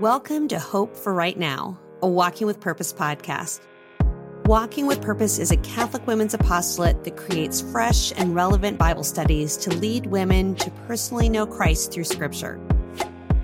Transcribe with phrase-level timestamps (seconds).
[0.00, 3.60] Welcome to Hope for Right Now, a Walking with Purpose podcast.
[4.46, 9.58] Walking with Purpose is a Catholic women's apostolate that creates fresh and relevant Bible studies
[9.58, 12.58] to lead women to personally know Christ through Scripture.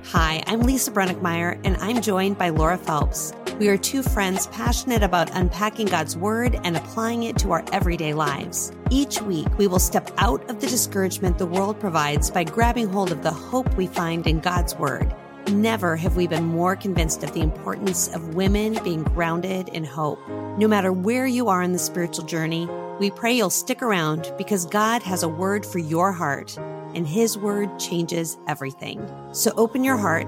[0.05, 3.35] Hi, I'm Lisa Brenninkmeyer, and I'm joined by Laura Phelps.
[3.59, 8.15] We are two friends passionate about unpacking God's Word and applying it to our everyday
[8.15, 8.73] lives.
[8.91, 13.13] Each week, we will step out of the discouragement the world provides by grabbing hold
[13.13, 15.15] of the hope we find in God's Word
[15.51, 20.19] Never have we been more convinced of the importance of women being grounded in hope.
[20.59, 22.69] No matter where you are in the spiritual journey,
[22.99, 26.57] we pray you'll stick around because God has a word for your heart,
[26.97, 29.09] and His word changes everything.
[29.31, 30.27] So open your heart,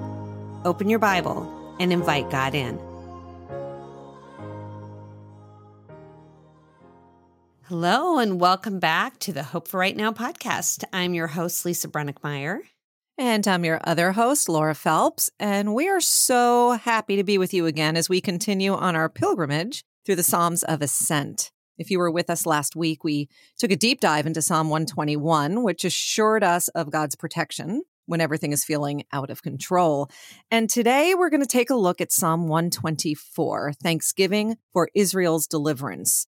[0.64, 2.78] open your Bible, and invite God in.
[7.64, 10.84] Hello, and welcome back to the Hope for Right Now podcast.
[10.92, 12.60] I'm your host, Lisa Brenninkmeyer.
[13.20, 17.52] And I'm your other host, Laura Phelps, and we are so happy to be with
[17.52, 21.50] you again as we continue on our pilgrimage through the Psalms of Ascent.
[21.78, 23.28] If you were with us last week, we
[23.58, 28.52] took a deep dive into Psalm 121, which assured us of God's protection when everything
[28.52, 30.08] is feeling out of control.
[30.48, 36.28] And today we're going to take a look at Psalm 124, Thanksgiving for Israel's Deliverance.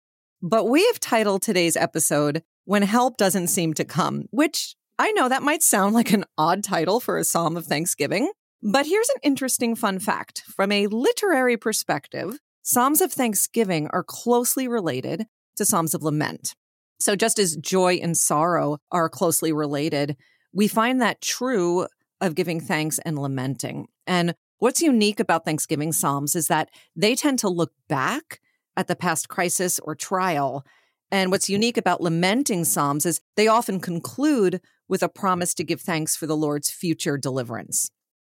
[0.43, 5.29] But we have titled today's episode, When Help Doesn't Seem to Come, which I know
[5.29, 8.31] that might sound like an odd title for a psalm of thanksgiving,
[8.63, 10.43] but here's an interesting fun fact.
[10.43, 15.27] From a literary perspective, psalms of thanksgiving are closely related
[15.57, 16.55] to psalms of lament.
[17.01, 20.17] So just as joy and sorrow are closely related,
[20.53, 21.89] we find that true
[22.21, 23.89] of giving thanks and lamenting.
[24.07, 28.41] And what's unique about Thanksgiving psalms is that they tend to look back
[28.77, 30.65] at the past crisis or trial
[31.13, 35.81] and what's unique about lamenting Psalms is they often conclude with a promise to give
[35.81, 37.91] thanks for the Lord's future deliverance.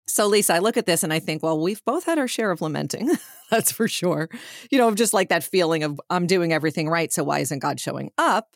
[0.08, 2.52] So, Lisa, I look at this and I think, well, we've both had our share
[2.52, 3.09] of lamenting.
[3.50, 4.30] That's for sure.
[4.69, 7.12] You know, just like that feeling of I'm doing everything right.
[7.12, 8.50] So, why isn't God showing up?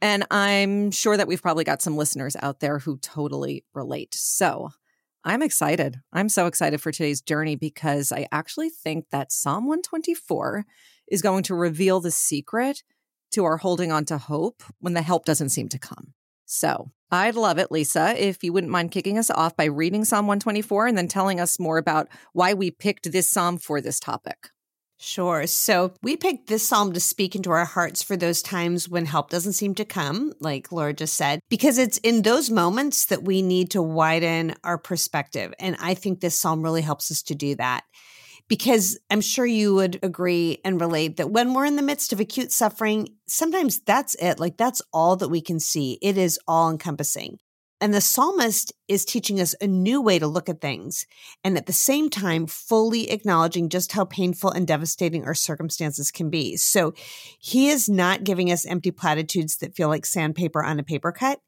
[0.00, 4.14] And I'm sure that we've probably got some listeners out there who totally relate.
[4.14, 4.70] So,
[5.24, 5.96] I'm excited.
[6.12, 10.64] I'm so excited for today's journey because I actually think that Psalm 124
[11.08, 12.84] is going to reveal the secret
[13.32, 16.12] to our holding on to hope when the help doesn't seem to come.
[16.46, 20.26] So I'd love it, Lisa, if you wouldn't mind kicking us off by reading Psalm
[20.26, 24.48] 124 and then telling us more about why we picked this psalm for this topic.
[24.98, 25.46] Sure.
[25.46, 29.28] So we picked this psalm to speak into our hearts for those times when help
[29.28, 33.42] doesn't seem to come, like Laura just said, because it's in those moments that we
[33.42, 35.52] need to widen our perspective.
[35.60, 37.84] And I think this psalm really helps us to do that
[38.48, 42.20] because I'm sure you would agree and relate that when we're in the midst of
[42.20, 44.38] acute suffering, sometimes that's it.
[44.38, 45.98] Like that's all that we can see.
[46.00, 47.38] It is all encompassing.
[47.78, 51.06] And the psalmist is teaching us a new way to look at things
[51.44, 56.30] and at the same time fully acknowledging just how painful and devastating our circumstances can
[56.30, 56.56] be.
[56.56, 56.94] So
[57.38, 61.40] he is not giving us empty platitudes that feel like sandpaper on a paper cut.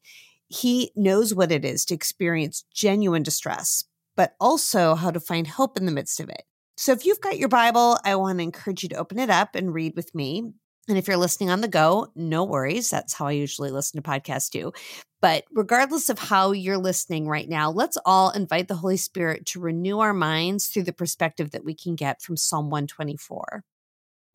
[0.49, 3.85] He knows what it is to experience genuine distress,
[4.15, 6.43] but also how to find hope in the midst of it.
[6.79, 9.57] So if you've got your Bible, I want to encourage you to open it up
[9.57, 10.53] and read with me.
[10.89, 12.89] And if you're listening on the go, no worries.
[12.89, 14.73] That's how I usually listen to podcasts too.
[15.21, 19.61] But regardless of how you're listening right now, let's all invite the Holy Spirit to
[19.61, 23.65] renew our minds through the perspective that we can get from Psalm 124.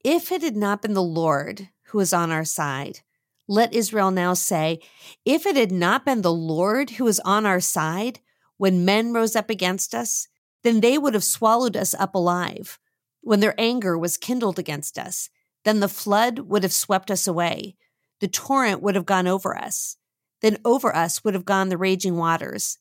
[0.03, 2.99] If it had not been the Lord who was on our side,
[3.47, 4.81] let Israel now say,
[5.23, 8.19] if it had not been the Lord who was on our side
[8.57, 10.27] when men rose up against us,
[10.63, 12.79] then they would have swallowed us up alive.
[13.21, 15.29] When their anger was kindled against us,
[15.63, 17.75] then the flood would have swept us away.
[18.19, 19.97] The torrent would have gone over us.
[20.41, 22.77] Then over us would have gone the raging waters.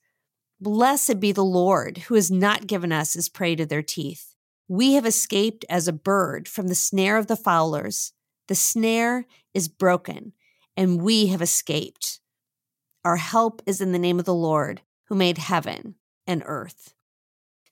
[0.61, 4.35] Blessed be the Lord, who has not given us as prey to their teeth.
[4.69, 8.13] We have escaped as a bird from the snare of the fowlers.
[8.49, 10.33] The snare is broken,
[10.77, 12.21] and we have escaped.
[13.05, 15.97] Our help is in the name of the Lord, who made heaven
[16.27, 16.95] and earth.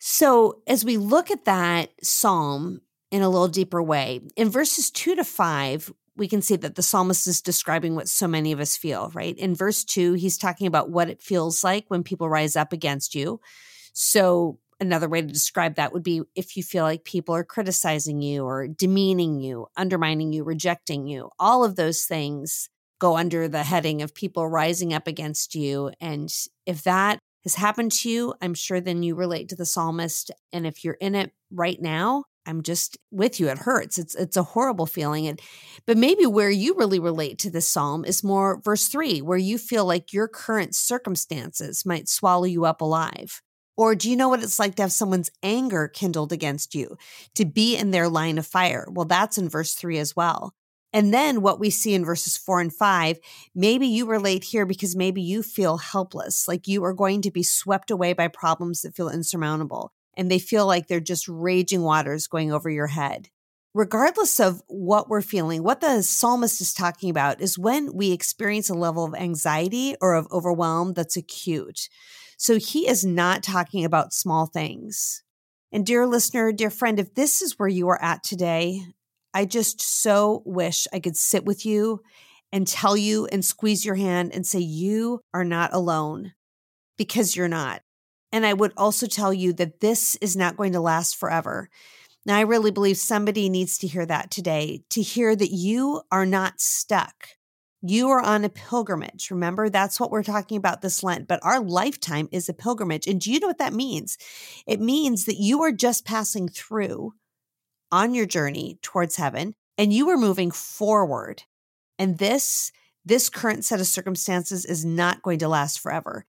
[0.02, 2.80] So, as we look at that psalm
[3.10, 6.82] in a little deeper way, in verses two to five, we can see that the
[6.82, 9.36] psalmist is describing what so many of us feel, right?
[9.36, 13.14] In verse two, he's talking about what it feels like when people rise up against
[13.14, 13.42] you.
[13.92, 18.22] So, another way to describe that would be if you feel like people are criticizing
[18.22, 23.64] you or demeaning you, undermining you, rejecting you, all of those things go under the
[23.64, 25.90] heading of people rising up against you.
[26.00, 26.32] And
[26.64, 30.30] if that has happened to you, I'm sure then you relate to the psalmist.
[30.52, 33.48] And if you're in it right now, I'm just with you.
[33.48, 33.98] It hurts.
[33.98, 35.26] It's it's a horrible feeling.
[35.26, 35.40] And
[35.86, 39.58] but maybe where you really relate to this psalm is more verse three, where you
[39.58, 43.42] feel like your current circumstances might swallow you up alive.
[43.76, 46.96] Or do you know what it's like to have someone's anger kindled against you,
[47.34, 48.86] to be in their line of fire?
[48.90, 50.52] Well, that's in verse three as well.
[50.92, 53.18] And then what we see in verses four and five,
[53.54, 57.42] maybe you relate here because maybe you feel helpless, like you are going to be
[57.42, 62.26] swept away by problems that feel insurmountable and they feel like they're just raging waters
[62.26, 63.28] going over your head.
[63.72, 68.68] Regardless of what we're feeling, what the psalmist is talking about is when we experience
[68.68, 71.88] a level of anxiety or of overwhelm that's acute.
[72.36, 75.22] So he is not talking about small things.
[75.70, 78.82] And dear listener, dear friend, if this is where you are at today,
[79.32, 82.02] I just so wish I could sit with you
[82.52, 86.32] and tell you and squeeze your hand and say, you are not alone
[86.98, 87.82] because you're not.
[88.32, 91.68] And I would also tell you that this is not going to last forever.
[92.26, 96.26] Now, I really believe somebody needs to hear that today to hear that you are
[96.26, 97.28] not stuck.
[97.82, 99.30] You are on a pilgrimage.
[99.30, 103.06] Remember, that's what we're talking about this Lent, but our lifetime is a pilgrimage.
[103.06, 104.18] And do you know what that means?
[104.66, 107.14] It means that you are just passing through
[107.92, 111.44] on your journey towards heaven and you are moving forward.
[111.98, 112.72] And this,
[113.04, 116.26] this current set of circumstances is not going to last forever.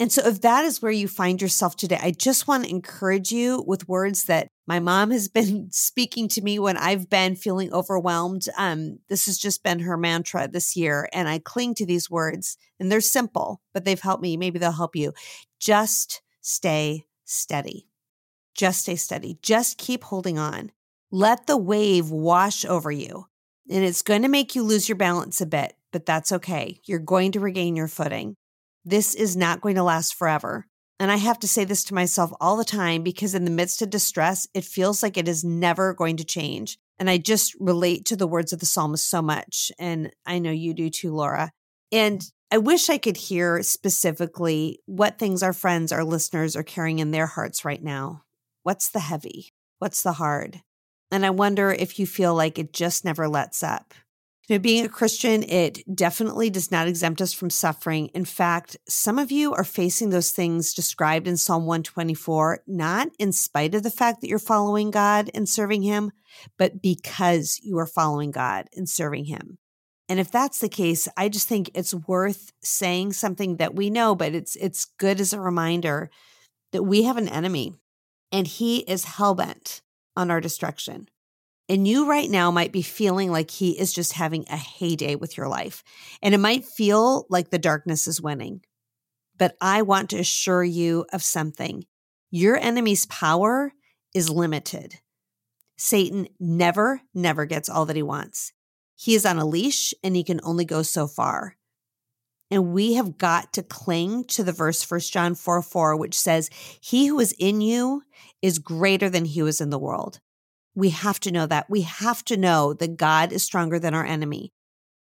[0.00, 3.30] And so, if that is where you find yourself today, I just want to encourage
[3.30, 7.72] you with words that my mom has been speaking to me when I've been feeling
[7.72, 8.46] overwhelmed.
[8.58, 11.08] Um, this has just been her mantra this year.
[11.12, 14.36] And I cling to these words, and they're simple, but they've helped me.
[14.36, 15.12] Maybe they'll help you.
[15.60, 17.86] Just stay steady.
[18.54, 19.38] Just stay steady.
[19.42, 20.72] Just keep holding on.
[21.14, 23.26] Let the wave wash over you.
[23.70, 26.80] And it's going to make you lose your balance a bit, but that's okay.
[26.86, 28.34] You're going to regain your footing.
[28.84, 30.66] This is not going to last forever.
[30.98, 33.80] And I have to say this to myself all the time because in the midst
[33.80, 36.78] of distress, it feels like it is never going to change.
[36.98, 39.70] And I just relate to the words of the psalmist so much.
[39.78, 41.52] And I know you do too, Laura.
[41.92, 46.98] And I wish I could hear specifically what things our friends, our listeners are carrying
[46.98, 48.24] in their hearts right now.
[48.64, 49.50] What's the heavy?
[49.78, 50.62] What's the hard?
[51.14, 53.94] And I wonder if you feel like it just never lets up.
[54.48, 58.08] You know, being a Christian, it definitely does not exempt us from suffering.
[58.14, 63.30] In fact, some of you are facing those things described in Psalm 124, not in
[63.30, 66.10] spite of the fact that you're following God and serving Him,
[66.58, 69.58] but because you are following God and serving Him.
[70.08, 74.16] And if that's the case, I just think it's worth saying something that we know,
[74.16, 76.10] but it's it's good as a reminder
[76.72, 77.72] that we have an enemy
[78.32, 79.80] and he is hellbent
[80.16, 81.08] on our destruction.
[81.68, 85.36] And you right now might be feeling like he is just having a heyday with
[85.36, 85.82] your life.
[86.22, 88.60] And it might feel like the darkness is winning.
[89.36, 91.84] But I want to assure you of something
[92.30, 93.72] your enemy's power
[94.12, 94.96] is limited.
[95.76, 98.52] Satan never, never gets all that he wants.
[98.96, 101.56] He is on a leash and he can only go so far.
[102.50, 106.50] And we have got to cling to the verse 1 John 4 4, which says,
[106.80, 108.02] He who is in you
[108.44, 110.20] is greater than he was in the world.
[110.74, 111.70] We have to know that.
[111.70, 114.52] We have to know that God is stronger than our enemy.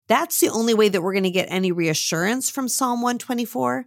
[0.06, 3.87] That's the only way that we're going to get any reassurance from Psalm 124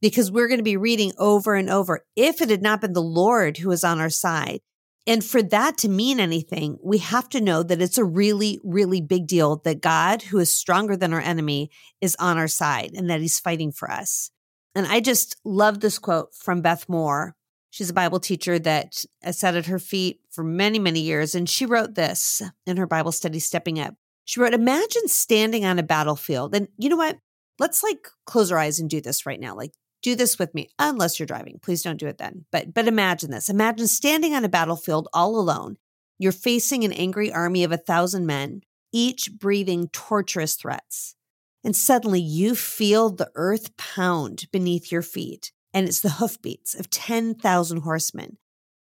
[0.00, 2.04] because we're going to be reading over and over.
[2.14, 4.60] If it had not been the Lord who was on our side,
[5.04, 9.00] and for that to mean anything, we have to know that it's a really, really
[9.00, 13.10] big deal that God, who is stronger than our enemy, is on our side and
[13.10, 14.30] that he's fighting for us.
[14.76, 17.35] And I just love this quote from Beth Moore
[17.76, 21.34] She's a Bible teacher that sat at her feet for many, many years.
[21.34, 23.94] And she wrote this in her Bible study, Stepping Up.
[24.24, 26.54] She wrote, Imagine standing on a battlefield.
[26.54, 27.18] And you know what?
[27.58, 29.54] Let's like close our eyes and do this right now.
[29.54, 31.58] Like, do this with me, unless you're driving.
[31.60, 32.46] Please don't do it then.
[32.50, 33.50] But, but imagine this.
[33.50, 35.76] Imagine standing on a battlefield all alone.
[36.18, 41.14] You're facing an angry army of a thousand men, each breathing torturous threats.
[41.62, 46.88] And suddenly you feel the earth pound beneath your feet and it's the hoofbeats of
[46.88, 48.38] 10,000 horsemen.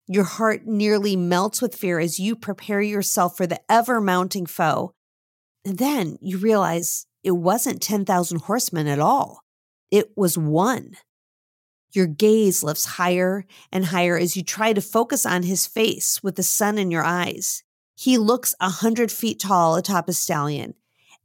[0.06, 4.94] Your heart nearly melts with fear as you prepare yourself for the ever mounting foe.
[5.65, 9.42] And then you realize it wasn't 10,000 horsemen at all,
[9.89, 10.92] it was one.
[11.92, 16.36] Your gaze lifts higher and higher as you try to focus on his face with
[16.36, 17.63] the sun in your eyes.
[17.96, 20.75] He looks a hundred feet tall atop a stallion,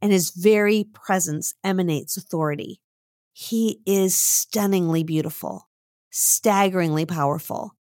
[0.01, 2.81] and his very presence emanates authority.
[3.33, 5.69] He is stunningly beautiful,
[6.09, 7.75] staggeringly powerful.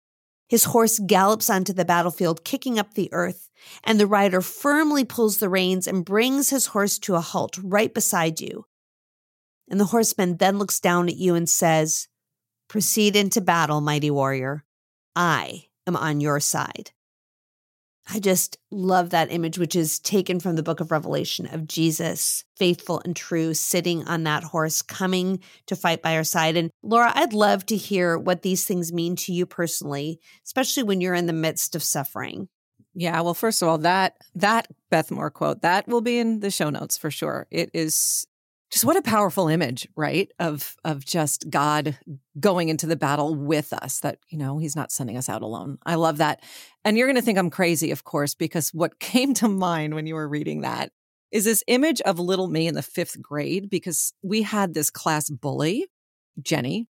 [0.50, 3.50] His horse gallops onto the battlefield, kicking up the earth,
[3.84, 7.94] and the rider firmly pulls the reins and brings his horse to a halt right
[7.94, 8.66] beside you.
[9.70, 12.08] And the horseman then looks down at you and says,
[12.70, 14.64] Proceed into battle, mighty warrior.
[15.16, 16.92] I am on your side.
[18.10, 22.46] I just love that image, which is taken from the book of Revelation of Jesus,
[22.56, 26.56] faithful and true, sitting on that horse, coming to fight by our side.
[26.56, 31.02] And Laura, I'd love to hear what these things mean to you personally, especially when
[31.02, 32.48] you're in the midst of suffering.
[32.94, 36.50] Yeah, well, first of all, that that Beth Moore quote that will be in the
[36.50, 37.46] show notes for sure.
[37.52, 38.26] It is
[38.70, 40.30] just what a powerful image, right?
[40.40, 41.98] Of of just God
[42.40, 44.00] going into the battle with us.
[44.02, 45.78] That you know He's not sending us out alone.
[45.86, 46.44] I love that.
[46.84, 50.08] And you're going to think I'm crazy, of course, because what came to mind when
[50.08, 50.92] you were reading that
[51.32, 55.30] is this image of little me in the fifth grade because we had this class
[55.30, 55.86] bully,
[56.42, 56.88] Jenny,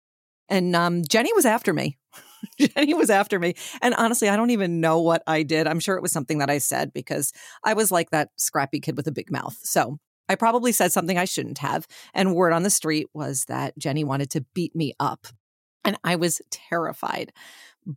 [0.48, 1.98] and um, Jenny was after me.
[2.58, 3.54] Jenny was after me.
[3.80, 5.66] And honestly, I don't even know what I did.
[5.66, 7.32] I'm sure it was something that I said because
[7.64, 9.56] I was like that scrappy kid with a big mouth.
[9.62, 11.86] So I probably said something I shouldn't have.
[12.14, 15.26] And word on the street was that Jenny wanted to beat me up.
[15.84, 17.32] And I was terrified.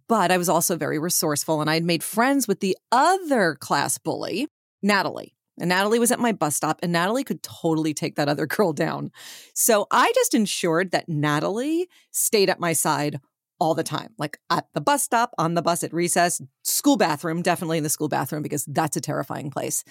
[0.07, 3.97] But I was also very resourceful and I had made friends with the other class
[3.97, 4.47] bully,
[4.81, 5.33] Natalie.
[5.59, 8.73] And Natalie was at my bus stop, and Natalie could totally take that other girl
[8.73, 9.11] down.
[9.53, 13.19] So I just ensured that Natalie stayed at my side
[13.59, 17.41] all the time, like at the bus stop, on the bus, at recess, school bathroom,
[17.41, 19.83] definitely in the school bathroom, because that's a terrifying place.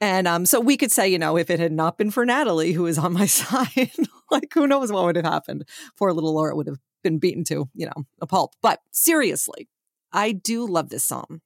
[0.00, 2.72] And um, so we could say, you know, if it had not been for Natalie,
[2.72, 3.92] who is on my side,
[4.30, 5.66] like who knows what would have happened.
[5.98, 8.54] Poor little Laura would have been beaten to, you know, a pulp.
[8.60, 9.68] But seriously,
[10.12, 11.40] I do love this psalm.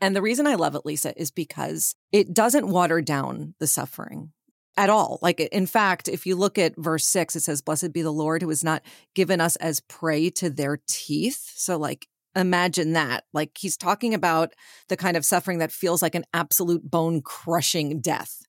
[0.00, 4.32] And the reason I love it, Lisa, is because it doesn't water down the suffering
[4.76, 5.18] at all.
[5.22, 8.42] Like, in fact, if you look at verse six, it says, Blessed be the Lord
[8.42, 8.82] who has not
[9.14, 11.52] given us as prey to their teeth.
[11.54, 13.24] So, like, imagine that.
[13.32, 14.52] Like, he's talking about
[14.88, 18.42] the kind of suffering that feels like an absolute bone crushing death.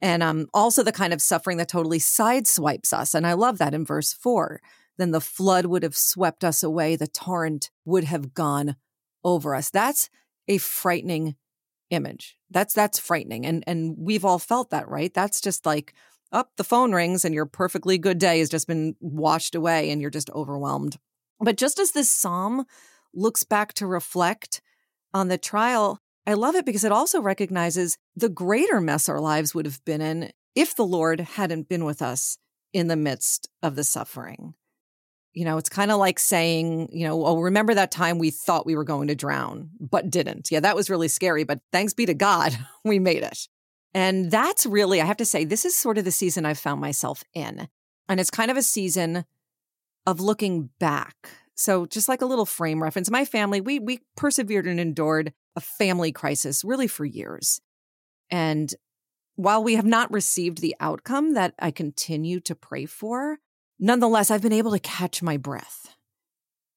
[0.00, 3.14] And um, also the kind of suffering that totally sideswipes us.
[3.14, 4.60] And I love that in verse four.
[4.98, 8.76] Then the flood would have swept us away, the torrent would have gone
[9.24, 9.70] over us.
[9.70, 10.10] That's
[10.48, 11.36] a frightening
[11.90, 12.36] image.
[12.50, 13.46] That's that's frightening.
[13.46, 15.14] And and we've all felt that, right?
[15.14, 15.94] That's just like
[16.32, 19.90] up oh, the phone rings and your perfectly good day has just been washed away
[19.90, 20.96] and you're just overwhelmed.
[21.40, 22.64] But just as this psalm
[23.14, 24.60] looks back to reflect
[25.14, 29.54] on the trial, I love it because it also recognizes the greater mess our lives
[29.54, 32.38] would have been in if the Lord hadn't been with us
[32.72, 34.54] in the midst of the suffering.
[35.32, 38.66] You know, it's kind of like saying, you know, oh, remember that time we thought
[38.66, 40.50] we were going to drown, but didn't.
[40.50, 43.48] Yeah, that was really scary, but thanks be to God, we made it.
[43.94, 46.80] And that's really, I have to say, this is sort of the season I've found
[46.80, 47.68] myself in.
[48.08, 49.24] And it's kind of a season
[50.06, 51.30] of looking back.
[51.54, 55.60] So just like a little frame reference, my family, we we persevered and endured a
[55.60, 57.60] family crisis really for years.
[58.30, 58.72] And
[59.36, 63.38] while we have not received the outcome that I continue to pray for,
[63.78, 65.94] nonetheless, I've been able to catch my breath.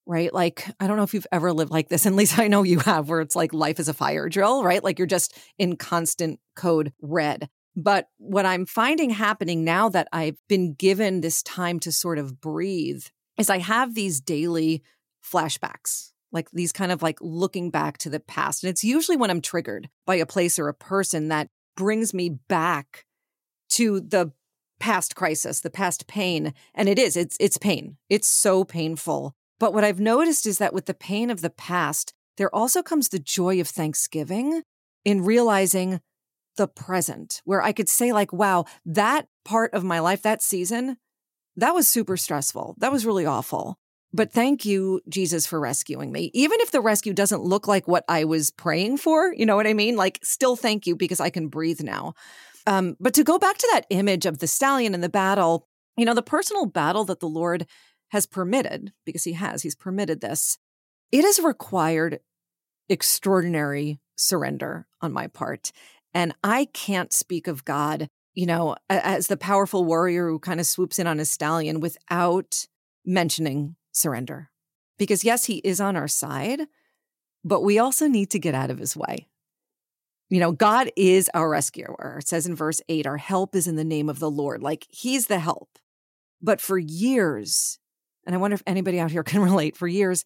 [0.08, 0.32] Right.
[0.32, 2.06] Like, I don't know if you've ever lived like this.
[2.06, 4.84] And Lisa, I know you have, where it's like life is a fire drill, right?
[4.84, 7.50] Like you're just in constant code red.
[7.76, 12.40] But what I'm finding happening now that I've been given this time to sort of
[12.40, 13.04] breathe
[13.38, 14.84] is I have these daily
[15.24, 18.64] flashbacks, like these kind of like looking back to the past.
[18.64, 22.30] And it's usually when I'm triggered by a place or a person that brings me
[22.30, 23.06] back
[23.70, 24.32] to the
[24.80, 26.54] past crisis, the past pain.
[26.74, 27.98] And it is, it's, it's pain.
[28.10, 29.34] It's so painful.
[29.60, 33.10] But what I've noticed is that with the pain of the past, there also comes
[33.10, 34.64] the joy of Thanksgiving
[35.06, 36.02] in realizing
[36.58, 40.98] the present, where I could say, like, wow, that part of my life, that season,
[41.58, 42.76] that was super stressful.
[42.80, 43.78] That was really awful.
[44.14, 46.32] But thank you, Jesus, for rescuing me.
[46.34, 49.68] Even if the rescue doesn't look like what I was praying for, you know what
[49.68, 49.98] I mean?
[49.98, 52.14] Like, still thank you because I can breathe now.
[52.66, 56.06] Um, but to go back to that image of the stallion in the battle, you
[56.06, 57.66] know, the personal battle that the Lord
[58.10, 60.58] has permitted, because he has, he's permitted this,
[61.12, 62.20] it has required
[62.88, 65.72] extraordinary surrender on my part.
[66.14, 70.66] And I can't speak of God, you know, as the powerful warrior who kind of
[70.66, 72.68] swoops in on his stallion without
[73.06, 74.50] mentioning surrender.
[74.98, 76.62] Because yes, he is on our side,
[77.44, 79.28] but we also need to get out of his way.
[80.30, 82.18] You know, God is our rescuer.
[82.20, 84.62] It says in verse 8, our help is in the name of the Lord.
[84.62, 85.70] Like he's the help.
[86.42, 87.80] But for years,
[88.26, 90.26] and I wonder if anybody out here can relate, for years,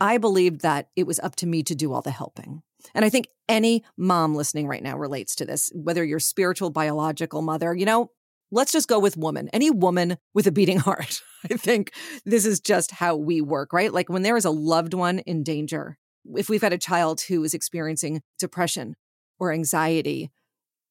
[0.00, 2.62] I believed that it was up to me to do all the helping.
[2.94, 7.42] And I think any mom listening right now relates to this, whether you're spiritual, biological
[7.42, 8.10] mother, you know,
[8.50, 9.48] let's just go with woman.
[9.52, 11.22] Any woman with a beating heart.
[11.50, 11.92] I think
[12.24, 13.92] this is just how we work, right?
[13.92, 15.98] Like when there is a loved one in danger,
[16.34, 18.96] if we've got a child who is experiencing depression,
[19.38, 20.30] or anxiety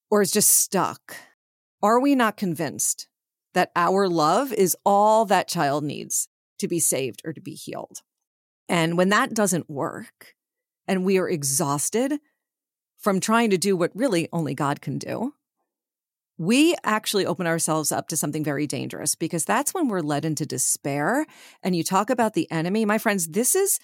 [0.10, 1.15] or is just stuck,
[1.82, 3.08] are we not convinced
[3.53, 6.27] that our love is all that child needs
[6.60, 8.01] to be saved or to be healed?
[8.70, 10.36] And when that doesn't work
[10.88, 12.20] and we are exhausted,
[12.98, 15.34] from trying to do what really only God can do,
[16.38, 20.46] we actually open ourselves up to something very dangerous because that's when we're led into
[20.46, 21.25] despair.
[21.63, 22.86] And you talk about the enemy.
[22.86, 23.79] My friends, this is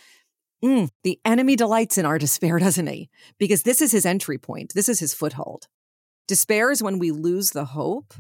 [0.64, 3.10] mm, the enemy delights in our despair, doesn't he?
[3.38, 5.68] Because this is his entry point, this is his foothold.
[6.28, 8.14] Despair is when we lose the hope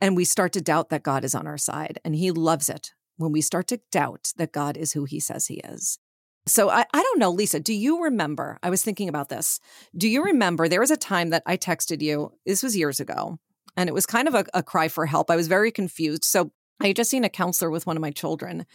[0.00, 2.00] and we start to doubt that God is on our side.
[2.04, 5.46] And he loves it when we start to doubt that God is who he says
[5.46, 5.98] he is.
[6.46, 8.58] So I, I don't know, Lisa, do you remember?
[8.62, 9.60] I was thinking about this.
[9.96, 12.32] Do you remember there was a time that I texted you?
[12.44, 13.38] This was years ago,
[13.76, 15.30] and it was kind of a, a cry for help.
[15.30, 16.24] I was very confused.
[16.24, 18.66] So I had just seen a counselor with one of my children,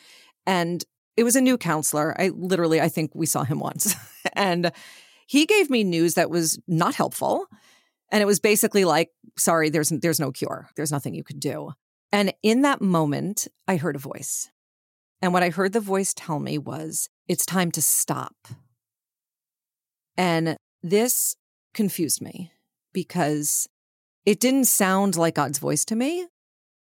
[0.46, 0.84] and
[1.18, 2.16] it was a new counselor.
[2.20, 3.96] I literally, I think we saw him once.
[4.34, 4.72] and
[5.28, 7.48] he gave me news that was not helpful.
[8.12, 10.70] And it was basically like, sorry, there's there's no cure.
[10.78, 11.74] There's nothing you could do.
[12.14, 14.50] And in that moment, I heard a voice.
[15.22, 18.36] And what I heard the voice tell me was, it's time to stop.
[20.18, 21.36] And this
[21.74, 22.52] confused me
[22.94, 23.68] because
[24.26, 26.28] it didn't sound like God's voice to me.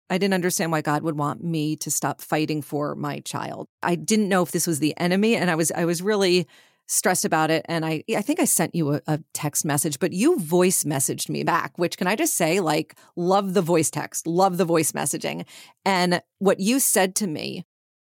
[0.09, 3.67] I didn't understand why God would want me to stop fighting for my child.
[3.81, 6.47] I didn't know if this was the enemy and I was I was really
[6.87, 10.13] stressed about it and I I think I sent you a, a, text message but
[10.13, 14.27] you voice messaged me back which can I just say like love the voice text
[14.27, 15.47] love the voice messaging
[15.83, 17.65] and what you said to me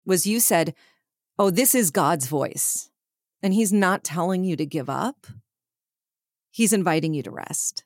[0.06, 0.72] was you said,
[1.38, 2.90] Oh, this is God's voice.
[3.42, 5.26] And he's not telling you to give up.
[6.50, 7.84] He's inviting you to rest.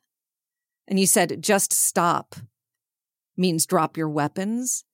[0.87, 2.37] And you said, just stop
[3.41, 4.85] means drop your weapons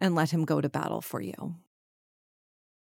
[0.00, 1.56] and let him go to battle for you.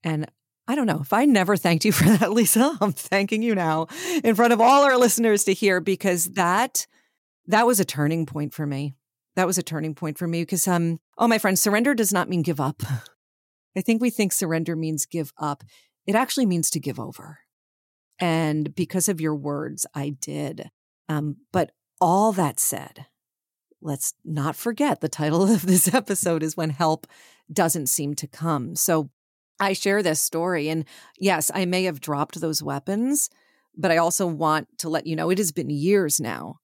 [0.04, 0.32] And
[0.68, 2.78] I don't know if I never thanked you for that, Lisa.
[2.82, 3.88] I'm thanking you now
[4.24, 6.88] in front of all our listeners to hear because that
[7.48, 8.94] that was a turning point for me.
[9.36, 12.30] That was a turning point for me because um oh my friend, surrender does not
[12.30, 12.82] mean give up.
[13.75, 15.63] I think we think surrender means give up.
[16.06, 17.40] It actually means to give over.
[18.20, 20.70] And because of your words, I did.
[21.10, 23.08] Um, but all that said,
[23.82, 27.08] let's not forget the title of this episode is When Help
[27.51, 28.75] Doesn't Seem to Come.
[28.75, 29.10] So
[29.60, 30.70] I share this story.
[30.70, 30.86] And
[31.20, 33.29] yes, I may have dropped those weapons,
[33.75, 36.57] but I also want to let you know it has been years now.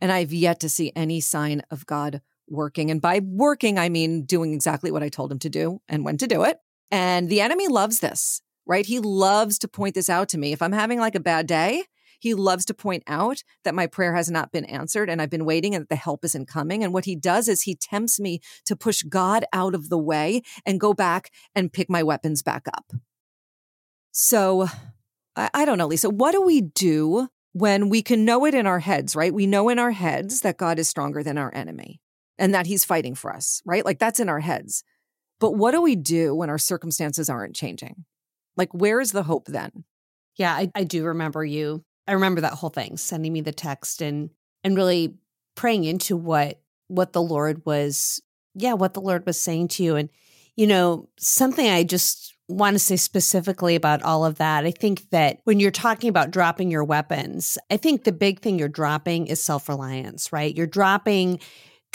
[0.00, 2.90] And I've yet to see any sign of God working.
[2.90, 6.18] And by working, I mean doing exactly what I told him to do and when
[6.18, 6.58] to do it.
[6.90, 8.86] And the enemy loves this, right?
[8.86, 10.52] He loves to point this out to me.
[10.52, 11.84] If I'm having like a bad day,
[12.20, 15.44] he loves to point out that my prayer has not been answered and I've been
[15.44, 16.82] waiting and the help isn't coming.
[16.82, 20.42] And what he does is he tempts me to push God out of the way
[20.64, 22.92] and go back and pick my weapons back up.
[24.10, 24.68] So
[25.36, 28.66] I, I don't know, Lisa, what do we do when we can know it in
[28.66, 29.34] our heads, right?
[29.34, 32.00] We know in our heads that God is stronger than our enemy
[32.38, 33.84] and that he's fighting for us, right?
[33.84, 34.84] Like that's in our heads.
[35.40, 38.04] But what do we do when our circumstances aren't changing?
[38.56, 39.84] Like, where is the hope then?
[40.36, 41.84] Yeah, I, I do remember you.
[42.06, 44.30] I remember that whole thing, sending me the text and
[44.62, 45.14] and really
[45.54, 48.20] praying into what what the Lord was,
[48.54, 49.96] yeah, what the Lord was saying to you.
[49.96, 50.10] And,
[50.56, 54.64] you know, something I just want to say specifically about all of that.
[54.64, 58.58] I think that when you're talking about dropping your weapons, I think the big thing
[58.58, 60.54] you're dropping is self reliance, right?
[60.54, 61.40] You're dropping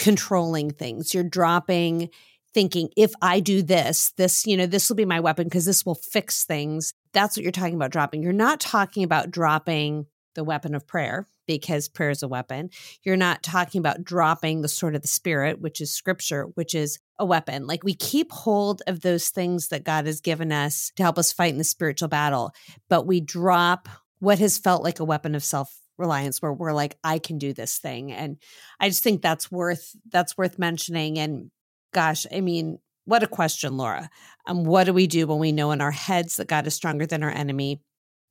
[0.00, 1.14] controlling things.
[1.14, 2.08] You're dropping
[2.52, 5.86] thinking, if I do this, this, you know, this will be my weapon because this
[5.86, 6.94] will fix things.
[7.12, 8.22] That's what you're talking about dropping.
[8.22, 12.70] You're not talking about dropping the weapon of prayer because prayer is a weapon.
[13.02, 16.98] You're not talking about dropping the sword of the spirit, which is scripture, which is
[17.18, 17.66] a weapon.
[17.66, 21.32] Like we keep hold of those things that God has given us to help us
[21.32, 22.52] fight in the spiritual battle,
[22.88, 26.96] but we drop what has felt like a weapon of self reliance where we're like
[27.04, 28.38] i can do this thing and
[28.80, 31.50] i just think that's worth that's worth mentioning and
[31.92, 34.08] gosh i mean what a question laura
[34.46, 37.06] um, what do we do when we know in our heads that god is stronger
[37.06, 37.80] than our enemy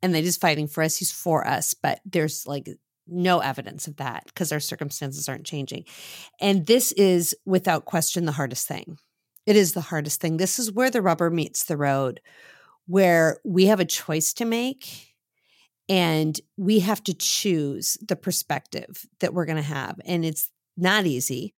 [0.01, 2.67] and that he's fighting for us he's for us but there's like
[3.11, 5.83] no evidence of that because our circumstances aren't changing
[6.39, 8.97] and this is without question the hardest thing.
[9.45, 10.37] It is the hardest thing.
[10.37, 12.21] This is where the rubber meets the road
[12.85, 15.08] where we have a choice to make
[15.89, 19.99] and we have to choose the perspective that we're going to have.
[20.05, 21.55] And it's not easy,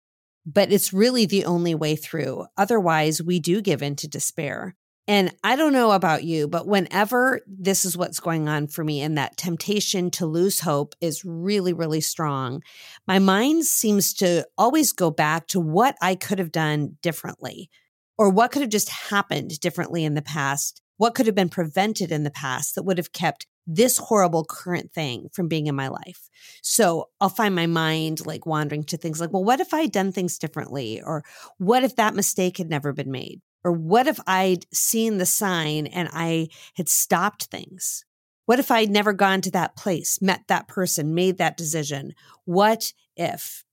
[0.47, 2.47] but it's really the only way through.
[2.57, 4.77] Otherwise, we do give in to despair.
[5.09, 9.03] And I don't know about you, but whenever this is what's going on for me
[9.03, 12.63] and that temptation to lose hope is really, really strong,
[13.09, 17.71] my mind seems to always go back to what I could have done differently
[18.19, 20.81] or what could have just happened differently in the past.
[21.01, 24.93] What could have been prevented in the past that would have kept this horrible current
[24.93, 26.29] thing from being in my life.
[26.63, 29.93] So I'll find my mind like wandering to things like, well, what if I had
[29.93, 31.01] done things differently?
[31.01, 31.25] Or
[31.57, 33.41] what if that mistake had never been made?
[33.65, 38.05] Or what if I'd seen the sign and I had stopped things?
[38.45, 42.13] What if I'd never gone to that place, met that person, made that decision?
[42.45, 43.65] What if?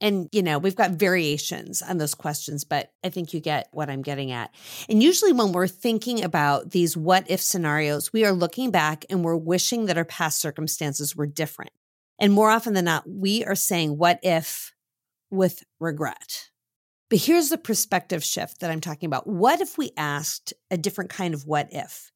[0.00, 3.90] And, you know, we've got variations on those questions, but I think you get what
[3.90, 4.54] I'm getting at.
[4.88, 9.22] And usually when we're thinking about these what if scenarios, we are looking back and
[9.22, 11.72] we're wishing that our past circumstances were different.
[12.18, 14.72] And more often than not, we are saying what if
[15.30, 16.50] with regret.
[17.10, 19.26] But here's the perspective shift that I'm talking about.
[19.26, 22.12] What if we asked a different kind of what if?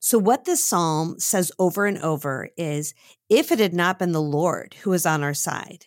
[0.00, 2.94] So, what this psalm says over and over is
[3.30, 5.86] if it had not been the Lord who was on our side.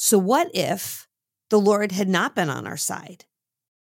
[0.00, 1.08] So, what if
[1.50, 3.24] the Lord had not been on our side?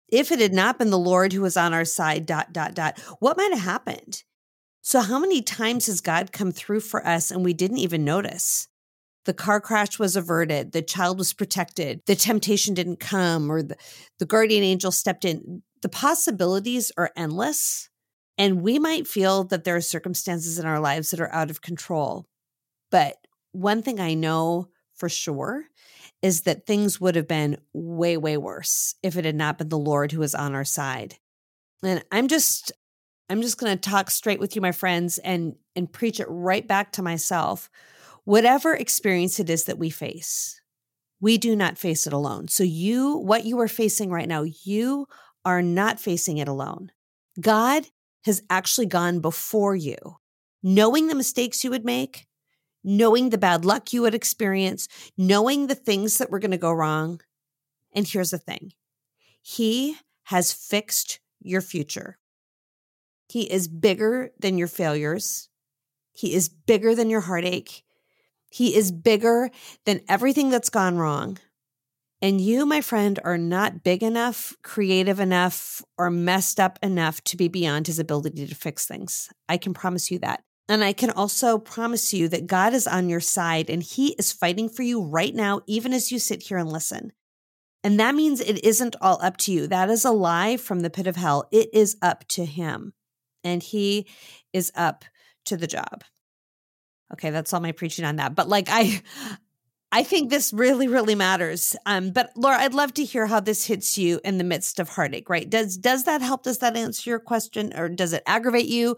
[0.09, 2.99] If it had not been the Lord who was on our side, dot, dot, dot,
[3.21, 4.25] what might have happened?
[4.81, 8.67] So, how many times has God come through for us and we didn't even notice?
[9.27, 13.77] The car crash was averted, the child was protected, the temptation didn't come, or the,
[14.19, 15.63] the guardian angel stepped in.
[15.83, 17.91] The possibilities are endless.
[18.39, 21.61] And we might feel that there are circumstances in our lives that are out of
[21.61, 22.27] control.
[22.91, 23.17] But
[23.53, 25.67] one thing I know for sure
[26.27, 29.79] is that things would have been way, way worse if it had not been the
[29.79, 31.15] Lord who was on our side.
[31.85, 32.73] And I'm just,
[33.31, 36.67] I'm just going to talk straight with you, my friends, and, and preach it right
[36.67, 37.71] back to myself.
[38.25, 40.61] Whatever experience it is that we face,
[41.21, 42.49] we do not face it alone.
[42.49, 45.07] So, you, what you are facing right now, you
[45.45, 46.91] are not facing it alone.
[47.41, 47.87] God
[48.25, 49.97] has actually gone before you,
[50.61, 52.27] knowing the mistakes you would make,
[52.87, 56.73] knowing the bad luck you would experience, knowing the things that were going to go
[56.73, 57.21] wrong.
[57.95, 58.73] And here's the thing
[59.43, 62.19] He has fixed your future.
[63.29, 65.49] He is bigger than your failures.
[66.13, 67.83] He is bigger than your heartache.
[68.51, 69.51] He is bigger
[69.85, 71.39] than everything that's gone wrong.
[72.23, 77.37] And you, my friend, are not big enough, creative enough, or messed up enough to
[77.37, 79.29] be beyond his ability to fix things.
[79.49, 80.43] I can promise you that.
[80.69, 84.33] And I can also promise you that God is on your side and he is
[84.33, 87.13] fighting for you right now, even as you sit here and listen.
[87.85, 89.69] And that means it isn't all up to you.
[89.69, 91.47] That is a lie from the pit of hell.
[91.53, 92.95] It is up to him,
[93.45, 94.09] and he
[94.53, 95.05] is up
[95.45, 96.03] to the job.
[97.13, 98.35] Okay, that's all my preaching on that.
[98.35, 99.03] But like I
[99.93, 101.77] I think this really, really matters.
[101.87, 104.89] Um, but Laura, I'd love to hear how this hits you in the midst of
[104.89, 105.49] heartache, right?
[105.49, 106.43] Does does that help?
[106.43, 108.97] Does that answer your question or does it aggravate you?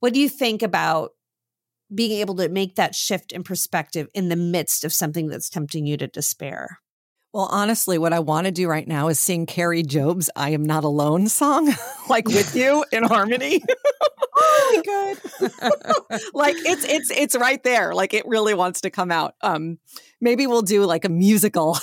[0.00, 1.12] What do you think about
[1.94, 5.86] being able to make that shift in perspective in the midst of something that's tempting
[5.86, 6.80] you to despair?
[7.32, 10.64] Well, honestly, what I want to do right now is sing Kari Jobe's I Am
[10.64, 11.72] Not Alone song,
[12.08, 13.62] like with you in harmony.
[14.36, 15.16] oh my
[15.48, 16.20] god.
[16.34, 17.94] like it's it's it's right there.
[17.94, 19.34] Like it really wants to come out.
[19.42, 19.78] Um
[20.20, 21.78] maybe we'll do like a musical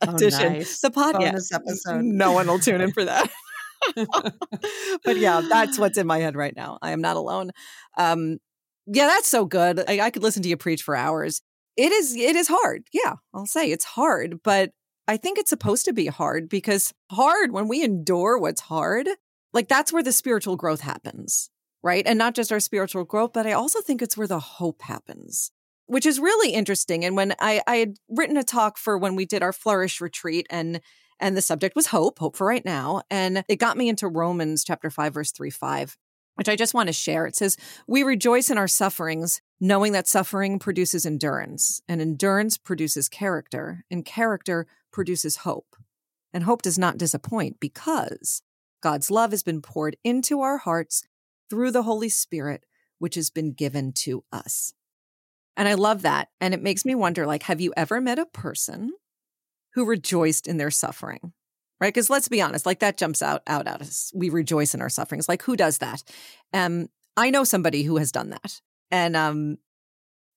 [0.00, 0.42] edition.
[0.42, 0.80] Oh, nice.
[0.80, 2.02] The podcast episode.
[2.02, 3.30] No one will tune in for that.
[5.04, 6.78] but yeah, that's what's in my head right now.
[6.82, 7.50] I am not alone.
[7.96, 8.38] Um
[8.86, 9.84] yeah, that's so good.
[9.86, 11.42] I, I could listen to you preach for hours.
[11.76, 12.84] It is it is hard.
[12.92, 14.72] Yeah, I'll say it's hard, but
[15.06, 19.08] I think it's supposed to be hard because hard when we endure what's hard,
[19.52, 21.50] like that's where the spiritual growth happens
[21.82, 22.06] right?
[22.06, 25.50] And not just our spiritual growth, but I also think it's where the hope happens,
[25.86, 27.04] which is really interesting.
[27.04, 30.46] And when I, I had written a talk for when we did our Flourish retreat
[30.50, 30.80] and
[31.20, 33.02] and the subject was hope, hope for right now.
[33.10, 35.96] And it got me into Romans chapter 5, verse 3 5,
[36.34, 37.26] which I just want to share.
[37.26, 43.08] It says, We rejoice in our sufferings, knowing that suffering produces endurance, and endurance produces
[43.08, 45.76] character, and character produces hope.
[46.32, 48.42] And hope does not disappoint because
[48.80, 51.02] God's love has been poured into our hearts
[51.50, 52.64] through the Holy Spirit,
[52.98, 54.74] which has been given to us.
[55.56, 56.28] And I love that.
[56.40, 58.92] And it makes me wonder like, have you ever met a person
[59.78, 61.32] who rejoiced in their suffering?
[61.80, 61.94] Right?
[61.94, 64.10] Because let's be honest, like that jumps out, out at us.
[64.12, 65.28] We rejoice in our sufferings.
[65.28, 66.02] Like, who does that?
[66.52, 68.60] Um, I know somebody who has done that.
[68.90, 69.58] And um,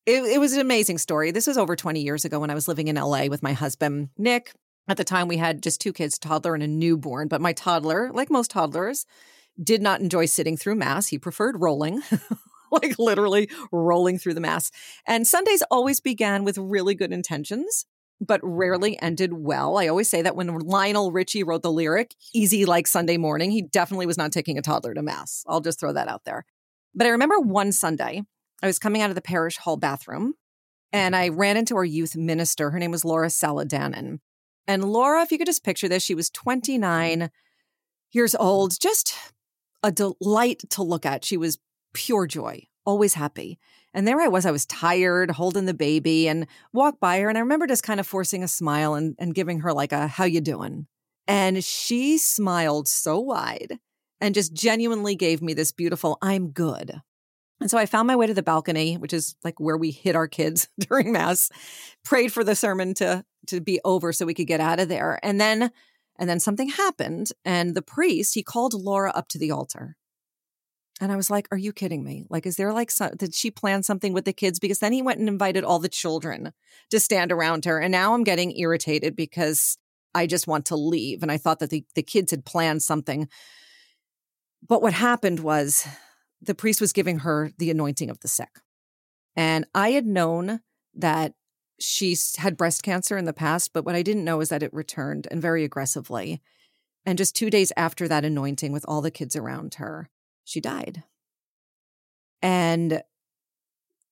[0.06, 1.32] it, it was an amazing story.
[1.32, 4.10] This was over 20 years ago when I was living in LA with my husband,
[4.16, 4.54] Nick.
[4.88, 7.28] At the time, we had just two kids, toddler and a newborn.
[7.28, 9.08] But my toddler, like most toddlers,
[9.62, 11.08] did not enjoy sitting through Mass.
[11.08, 12.04] He preferred rolling.
[12.72, 14.72] like literally rolling through the mass.
[15.06, 17.86] And Sundays always began with really good intentions,
[18.22, 19.78] but rarely ended well.
[19.78, 23.64] I always say that when Lionel Richie wrote the lyric, easy like Sunday morning, he
[23.64, 25.44] definitely was not taking a toddler to mass.
[25.48, 26.46] I'll just throw that out there.
[26.94, 28.22] But I remember one Sunday,
[28.62, 30.36] I was coming out of the parish hall bathroom
[30.94, 32.70] and I ran into our youth minister.
[32.70, 34.20] Her name was Laura Saladanen.
[34.68, 37.32] And Laura, if you could just picture this, she was 29
[38.12, 39.16] years old, just
[39.82, 41.26] a delight to look at.
[41.26, 41.58] She was
[41.94, 43.58] pure joy, always happy.
[43.94, 47.30] And there I was, I was tired, holding the baby and walked by her.
[47.30, 50.08] And I remember just kind of forcing a smile and, and giving her like a,
[50.08, 50.88] how you doing?
[51.28, 53.80] And she smiled so wide
[54.22, 57.02] and just genuinely gave me this beautiful, I'm good.
[57.60, 60.16] And so I found my way to the balcony, which is like where we hid
[60.16, 61.50] our kids during mass,
[62.04, 65.20] prayed for the sermon to to be over so we could get out of there.
[65.24, 65.72] And then
[66.18, 69.96] and then something happened and the priest, he called Laura up to the altar.
[71.02, 72.26] And I was like, are you kidding me?
[72.30, 75.02] Like is there like some, did she plan something with the kids because then he
[75.02, 76.54] went and invited all the children
[76.92, 79.78] to stand around her and now I'm getting irritated because
[80.14, 83.28] I just want to leave and I thought that the the kids had planned something.
[84.66, 85.88] But what happened was
[86.40, 88.60] the priest was giving her the anointing of the sick.
[89.36, 90.62] And I had known
[90.94, 91.34] that
[91.80, 94.74] she had breast cancer in the past, but what I didn't know is that it
[94.74, 96.42] returned and very aggressively.
[97.06, 100.10] And just two days after that anointing, with all the kids around her,
[100.44, 101.04] she died.
[102.42, 103.02] And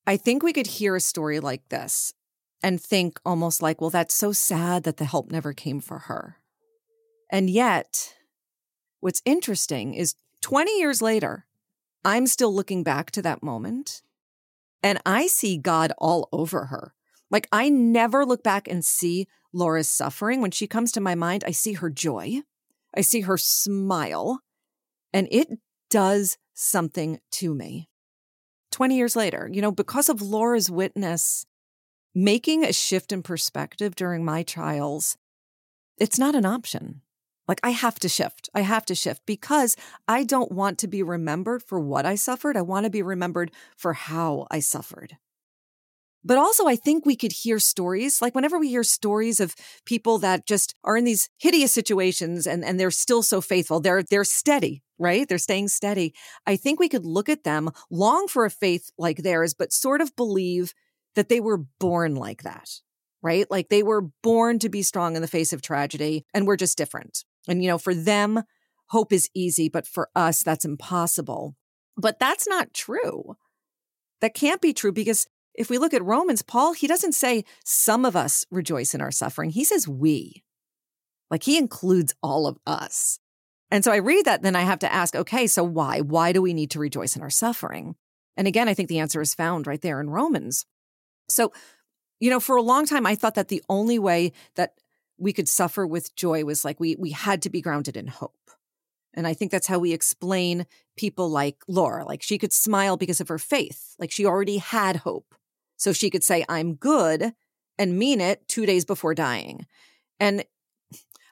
[0.06, 2.14] I think we could hear a story like this
[2.62, 6.38] and think almost like, well, that's so sad that the help never came for her.
[7.32, 8.16] And yet,
[9.00, 11.46] what's interesting is 20 years later,
[12.04, 14.02] I'm still looking back to that moment
[14.82, 16.94] and I see God all over her.
[17.30, 20.42] Like I never look back and see Laura's suffering.
[20.42, 22.42] When she comes to my mind, I see her joy.
[22.96, 24.42] I see her smile
[25.14, 25.50] and it
[25.90, 27.90] does something to me.
[28.72, 31.46] 20 years later, you know, because of Laura's witness,
[32.14, 35.18] making a shift in perspective during my trials,
[35.98, 37.02] it's not an option.
[37.48, 38.48] Like I have to shift.
[38.54, 39.76] I have to shift because
[40.08, 42.56] I don't want to be remembered for what I suffered.
[42.56, 45.18] I want to be remembered for how I suffered.
[46.24, 50.20] But also, I think we could hear stories like whenever we hear stories of people
[50.20, 54.26] that just are in these hideous situations and, and they're still so faithful, they're, they're
[54.26, 55.28] steady, right?
[55.28, 56.14] They're staying steady.
[56.46, 60.02] I think we could look at them, long for a faith like theirs, but sort
[60.02, 60.74] of believe
[61.16, 62.70] that they were born like that,
[63.22, 63.50] right?
[63.50, 66.78] Like they were born to be strong in the face of tragedy and we're just
[66.78, 67.24] different.
[67.48, 68.44] And, you know, for them,
[68.88, 71.56] hope is easy, but for us, that's impossible.
[71.98, 73.36] But that's not true.
[74.22, 78.06] That can't be true because if we look at Romans, Paul, he doesn't say some
[78.06, 79.50] of us rejoice in our suffering.
[79.50, 80.44] He says we.
[81.30, 83.20] Like he includes all of us.
[83.72, 86.02] And so I read that, then I have to ask, okay, so why?
[86.02, 87.96] Why do we need to rejoice in our suffering?
[88.36, 90.66] And again, I think the answer is found right there in Romans.
[91.28, 91.52] So,
[92.20, 94.74] you know, for a long time, I thought that the only way that
[95.18, 98.34] we could suffer with joy was like we we had to be grounded in hope.
[99.14, 102.06] And I think that's how we explain people like Laura.
[102.06, 103.96] Like she could smile because of her faith.
[104.00, 105.36] Like she already had hope.
[105.78, 107.34] So she could say, I'm good
[107.78, 109.66] and mean it two days before dying.
[110.20, 110.44] And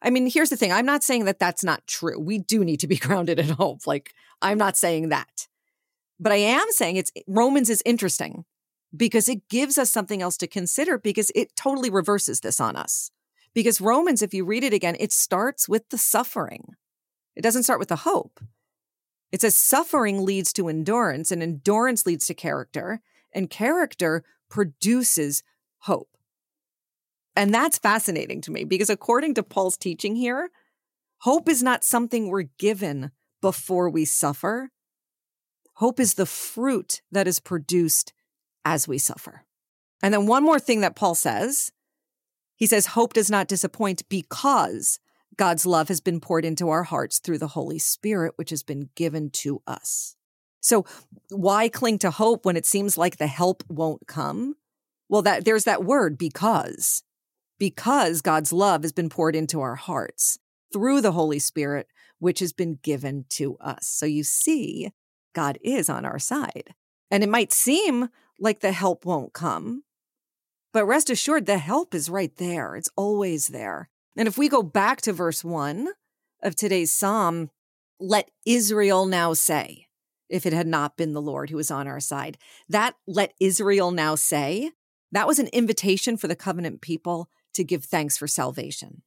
[0.02, 2.20] I mean, here's the thing I'm not saying that that's not true.
[2.20, 3.88] We do need to be grounded in hope.
[3.88, 5.48] Like, I'm not saying that.
[6.20, 8.46] But I am saying it's eh, Romans is interesting
[8.96, 13.12] because it gives us something else to consider because it totally reverses this on us.
[13.54, 16.76] Because Romans, if you read it again, it starts with the suffering.
[17.36, 18.40] It doesn't start with the hope.
[19.32, 23.02] It says suffering leads to endurance, and endurance leads to character,
[23.34, 25.44] and character produces
[25.80, 26.17] hope.
[27.38, 30.50] And that's fascinating to me because, according to Paul's teaching here,
[31.20, 34.72] hope is not something we're given before we suffer.
[35.74, 38.12] Hope is the fruit that is produced
[38.66, 39.46] as we suffer.
[40.02, 41.72] And then, one more thing that Paul says
[42.56, 45.00] he says, Hope does not disappoint because
[45.38, 48.90] God's love has been poured into our hearts through the Holy Spirit, which has been
[48.96, 50.16] given to us.
[50.60, 50.86] So,
[51.30, 54.56] why cling to hope when it seems like the help won't come?
[55.08, 57.04] Well, that there's that word because.
[57.60, 60.38] Because God's love has been poured into our hearts
[60.72, 61.88] through the Holy Spirit,
[62.20, 63.88] which has been given to us.
[63.88, 64.92] So you see,
[65.34, 66.74] God is on our side.
[67.10, 69.84] And it might seem like the help won't come,
[70.74, 72.76] but rest assured, the help is right there.
[72.76, 73.90] It's always there.
[74.16, 75.90] And if we go back to verse one
[76.44, 77.50] of today's psalm,
[78.00, 79.88] let Israel now say,
[80.30, 82.38] if it had not been the Lord who was on our side,
[82.70, 84.72] that let Israel now say,
[85.12, 89.04] that was an invitation for the covenant people to give thanks for salvation.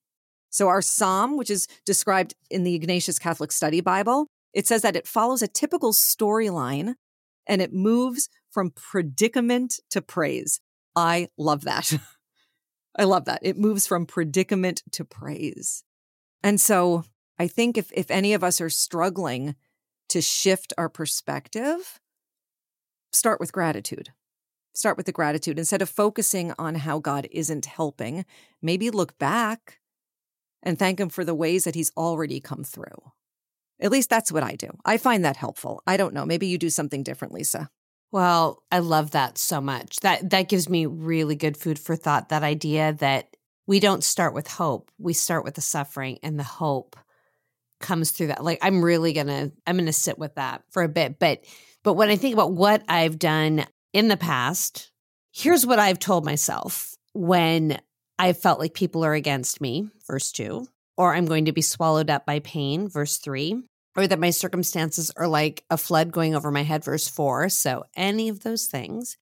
[0.51, 4.97] So our psalm, which is described in the Ignatius Catholic Study Bible, it says that
[4.97, 6.95] it follows a typical storyline
[7.47, 10.61] and it moves from predicament to praise.
[10.95, 11.93] I love that.
[12.99, 13.41] I love that.
[13.43, 15.85] It moves from predicament to praise.
[16.43, 17.05] And so
[17.39, 19.55] I think if, if any of us are struggling
[20.09, 22.01] to shift our perspective,
[23.13, 24.11] start with gratitude.
[24.73, 25.59] Start with the gratitude.
[25.59, 28.25] Instead of focusing on how God isn't helping,
[28.63, 29.81] maybe look back
[30.63, 33.13] and thank Him for the ways that He's already come through.
[33.81, 34.69] At least that's what I do.
[34.85, 35.83] I find that helpful.
[35.87, 36.27] I don't know.
[36.27, 37.71] Maybe you do something different, Lisa.
[38.13, 39.97] Well, I love that so much.
[40.01, 42.29] That that gives me really good food for thought.
[42.29, 44.91] That idea that we don't start with hope.
[44.99, 46.97] We start with the suffering and the hope
[47.81, 48.45] comes through that.
[48.45, 51.45] Like I'm really going to I'm going to sit with that for a bit, but
[51.83, 54.91] But when I think about what I've done in the past,
[55.33, 57.79] here's what I've told myself when
[58.19, 62.11] I felt like people are against me, verse two, or I'm going to be swallowed
[62.11, 63.63] up by pain, verse three,
[63.97, 67.49] or that my circumstances are like a flood going over my head, verse four.
[67.49, 69.17] So any of those things,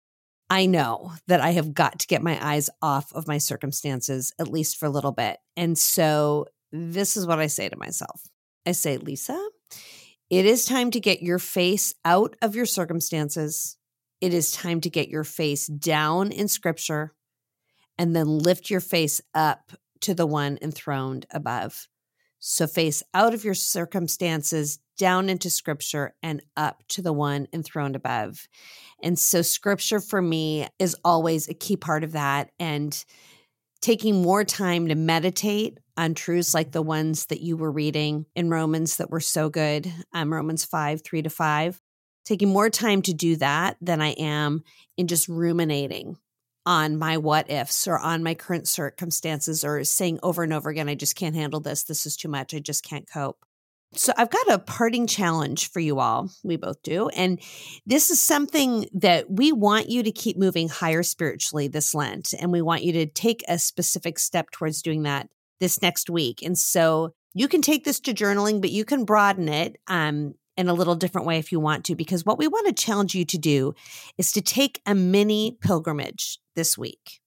[0.51, 4.49] I know that I have got to get my eyes off of my circumstances, at
[4.49, 5.39] least for a little bit.
[5.57, 8.23] And so this is what I say to myself
[8.67, 9.49] I say, Lisa,
[10.29, 13.78] it is time to get your face out of your circumstances.
[14.21, 17.13] It is time to get your face down in scripture
[17.97, 21.89] and then lift your face up to the one enthroned above.
[22.41, 27.97] So, face out of your circumstances, down into scripture, and up to the one enthroned
[27.97, 28.47] above.
[29.03, 32.51] And so, scripture for me is always a key part of that.
[32.61, 33.05] And
[33.81, 38.51] taking more time to meditate on truths like the ones that you were reading in
[38.51, 41.81] Romans that were so good, um, Romans 5, 3 to 5.
[42.29, 44.63] Taking more time to do that than I am
[44.99, 46.19] in just ruminating
[46.67, 50.91] on my what ifs or on my current circumstances or saying over and over again,
[50.91, 51.85] I just can't handle this.
[51.85, 52.53] This is too much.
[52.53, 53.39] I just can't cope.
[53.95, 56.31] So I've got a parting challenge for you all.
[56.45, 57.09] We both do.
[57.09, 57.41] And
[57.87, 62.35] this is something that we want you to keep moving higher spiritually this Lent.
[62.39, 66.43] And we want you to take a specific step towards doing that this next week.
[66.43, 69.77] And so you can take this to journaling, but you can broaden it.
[69.87, 72.73] Um, in a little different way if you want to, because what we want to
[72.73, 73.75] challenge you to do
[74.19, 77.21] is to take a mini pilgrimage this week.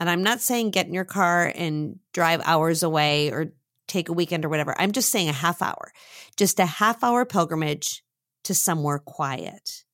[0.00, 3.52] And I'm not saying get in your car and drive hours away or
[3.86, 4.74] take a weekend or whatever.
[4.78, 5.92] I'm just saying a half hour,
[6.36, 8.02] just a half hour pilgrimage
[8.44, 9.84] to somewhere quiet.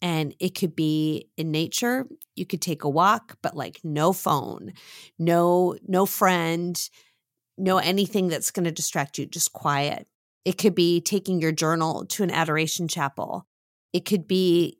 [0.00, 2.06] And it could be in nature.
[2.36, 4.72] You could take a walk, but like no phone,
[5.18, 6.80] no, no friend,
[7.58, 10.06] no anything that's going to distract you, just quiet.
[10.48, 13.46] It could be taking your journal to an adoration chapel.
[13.92, 14.78] It could be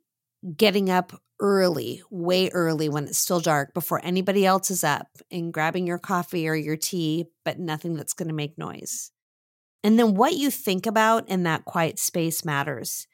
[0.57, 5.53] getting up early, way early when it's still dark before anybody else is up and
[5.53, 9.11] grabbing your coffee or your tea, but nothing that's going to make noise.
[9.83, 13.05] And then what you think about in that quiet space matters.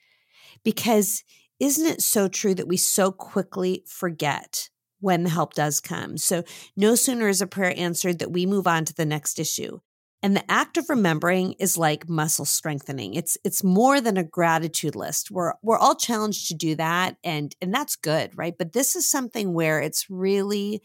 [0.63, 1.25] Because
[1.59, 4.69] isn't it so true that we so quickly forget
[5.01, 6.15] when the help does come?
[6.15, 6.45] So
[6.77, 9.79] no sooner is a prayer answered that we move on to the next issue.
[10.25, 13.13] And the act of remembering is like muscle strengthening.
[13.13, 15.29] It's it's more than a gratitude list.
[15.29, 18.55] We're we're all challenged to do that and and that's good, right?
[18.57, 20.81] But this is something where it's really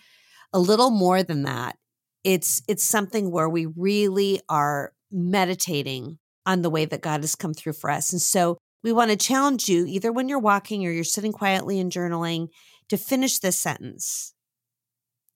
[0.52, 1.78] a little more than that.
[2.22, 7.54] It's it's something where we really are meditating on the way that God has come
[7.54, 8.12] through for us.
[8.12, 11.80] And so we want to challenge you either when you're walking or you're sitting quietly
[11.80, 12.48] and journaling
[12.90, 14.34] to finish this sentence.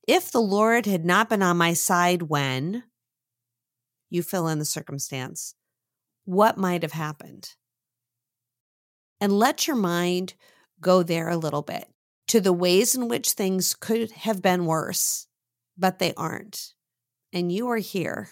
[0.06, 2.84] If the Lord had not been on my side when
[4.10, 5.54] you fill in the circumstance.
[6.24, 7.50] What might have happened?
[9.20, 10.34] And let your mind
[10.80, 11.88] go there a little bit
[12.28, 15.26] to the ways in which things could have been worse,
[15.76, 16.74] but they aren't.
[17.32, 18.30] And you are here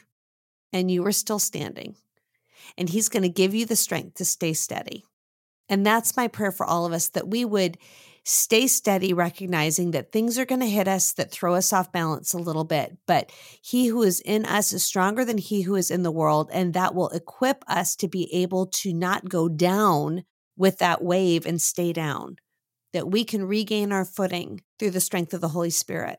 [0.73, 1.97] and you are still standing.
[2.79, 5.05] And He's going to give you the strength to stay steady.
[5.69, 7.79] And that's my prayer for all of us that we would
[8.25, 12.33] stay steady, recognizing that things are going to hit us that throw us off balance
[12.33, 12.97] a little bit.
[13.07, 13.33] But
[13.63, 16.49] he who is in us is stronger than he who is in the world.
[16.53, 20.25] And that will equip us to be able to not go down
[20.57, 22.37] with that wave and stay down,
[22.93, 26.19] that we can regain our footing through the strength of the Holy Spirit.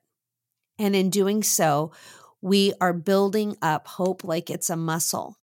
[0.80, 1.92] And in doing so,
[2.42, 5.38] we are building up hope like it's a muscle.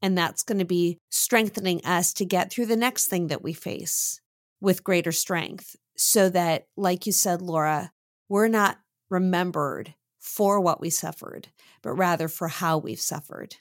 [0.00, 3.52] And that's going to be strengthening us to get through the next thing that we
[3.52, 4.20] face
[4.60, 7.92] with greater strength so that, like you said, Laura,
[8.28, 8.78] we're not
[9.10, 11.48] remembered for what we suffered,
[11.82, 13.56] but rather for how we've suffered.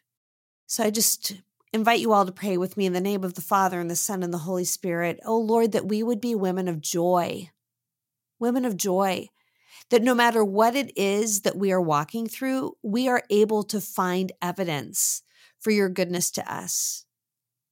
[0.67, 3.41] So I just invite you all to pray with me in the name of the
[3.41, 5.19] Father and the Son and the Holy Spirit.
[5.25, 7.51] Oh Lord, that we would be women of joy,
[8.39, 9.29] women of joy,
[9.89, 13.79] that no matter what it is that we are walking through, we are able to
[13.79, 15.21] find evidence
[15.59, 17.05] for your goodness to us.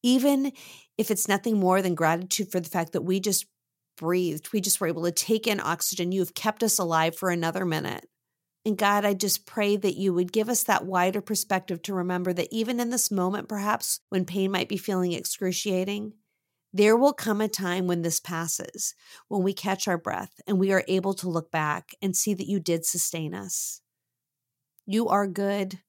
[0.03, 0.51] Even
[0.97, 3.45] if it's nothing more than gratitude for the fact that we just
[4.03, 4.51] breathed.
[4.51, 6.11] We just were able to take in oxygen.
[6.11, 8.05] You have kept us alive for another minute.
[8.65, 12.33] And God, I just pray that you would give us that wider perspective to remember
[12.33, 16.13] that even in this moment, perhaps when pain might be feeling excruciating,
[16.73, 18.93] there will come a time when this passes,
[19.29, 22.47] when we catch our breath and we are able to look back and see that
[22.47, 23.79] you did sustain us.
[24.85, 25.79] You are good.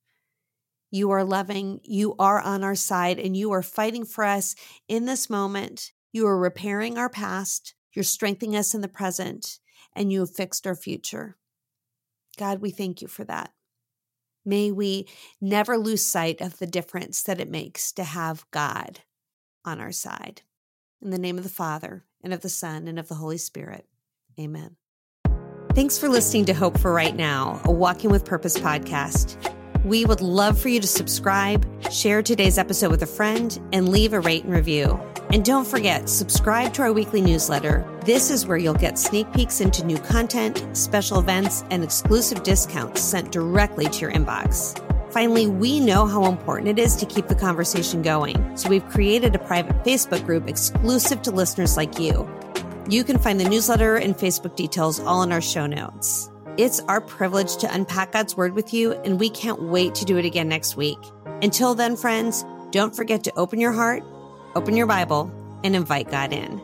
[0.92, 1.80] You are loving.
[1.82, 4.54] You are on our side and you are fighting for us
[4.86, 5.90] in this moment.
[6.12, 7.74] You are repairing our past.
[7.94, 9.60] You're strengthening us in the present,
[9.94, 11.36] and you have fixed our future.
[12.36, 13.52] God, we thank you for that.
[14.44, 15.08] May we
[15.40, 19.00] never lose sight of the difference that it makes to have God
[19.64, 20.42] on our side.
[21.00, 23.86] In the name of the Father, and of the Son, and of the Holy Spirit.
[24.38, 24.76] Amen.
[25.74, 29.36] Thanks for listening to Hope for Right Now, a Walking with Purpose podcast.
[29.84, 34.12] We would love for you to subscribe, share today's episode with a friend, and leave
[34.12, 34.98] a rate and review.
[35.34, 37.84] And don't forget, subscribe to our weekly newsletter.
[38.04, 43.00] This is where you'll get sneak peeks into new content, special events, and exclusive discounts
[43.00, 44.78] sent directly to your inbox.
[45.12, 49.34] Finally, we know how important it is to keep the conversation going, so we've created
[49.34, 52.30] a private Facebook group exclusive to listeners like you.
[52.88, 56.30] You can find the newsletter and Facebook details all in our show notes.
[56.58, 60.16] It's our privilege to unpack God's Word with you, and we can't wait to do
[60.16, 60.98] it again next week.
[61.42, 64.04] Until then, friends, don't forget to open your heart,
[64.54, 65.30] open your Bible,
[65.62, 66.60] and invite God in.